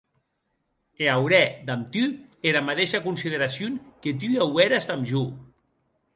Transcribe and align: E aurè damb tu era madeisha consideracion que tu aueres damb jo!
E 1.03 1.09
aurè 1.15 1.41
damb 1.67 1.85
tu 1.97 2.05
era 2.53 2.65
madeisha 2.71 3.03
consideracion 3.07 3.77
que 4.05 4.17
tu 4.25 4.33
aueres 4.49 4.89
damb 4.91 5.03
jo! 5.15 5.25